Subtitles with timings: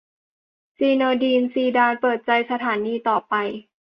[0.77, 3.33] ซีเนอดีน ซีดาน เปิดใจ สถานีต่อไป